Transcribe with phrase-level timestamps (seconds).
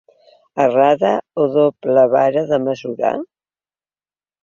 [0.63, 1.11] Errada
[1.45, 3.15] o doble vara de mesurar?